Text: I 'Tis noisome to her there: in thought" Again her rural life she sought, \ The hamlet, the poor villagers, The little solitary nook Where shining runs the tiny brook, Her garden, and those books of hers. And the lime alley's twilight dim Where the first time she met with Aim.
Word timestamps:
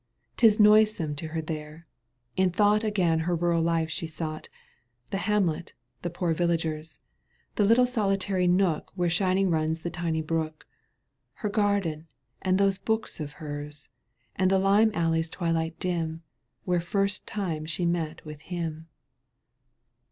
I 0.01 0.33
'Tis 0.37 0.59
noisome 0.59 1.15
to 1.17 1.27
her 1.27 1.43
there: 1.43 1.85
in 2.35 2.49
thought" 2.49 2.83
Again 2.83 3.19
her 3.19 3.35
rural 3.35 3.61
life 3.61 3.91
she 3.91 4.07
sought, 4.07 4.49
\ 4.79 5.09
The 5.11 5.17
hamlet, 5.29 5.73
the 6.01 6.09
poor 6.09 6.33
villagers, 6.33 6.99
The 7.55 7.65
little 7.65 7.85
solitary 7.85 8.47
nook 8.47 8.91
Where 8.95 9.11
shining 9.11 9.51
runs 9.51 9.81
the 9.81 9.91
tiny 9.91 10.23
brook, 10.23 10.65
Her 11.33 11.49
garden, 11.49 12.07
and 12.41 12.57
those 12.57 12.79
books 12.79 13.19
of 13.19 13.33
hers. 13.33 13.89
And 14.35 14.49
the 14.49 14.57
lime 14.57 14.89
alley's 14.95 15.29
twilight 15.29 15.77
dim 15.79 16.23
Where 16.65 16.79
the 16.79 16.85
first 16.85 17.27
time 17.27 17.67
she 17.67 17.85
met 17.85 18.25
with 18.25 18.41
Aim. 18.49 18.87